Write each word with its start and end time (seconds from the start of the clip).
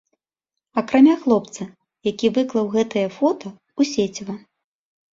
Акрамя 0.81 1.15
хлопца, 1.25 1.61
які 2.11 2.33
выклаў 2.41 2.65
гэтае 2.79 3.07
фота 3.21 3.47
ў 3.79 3.81
сеціва. 3.95 4.35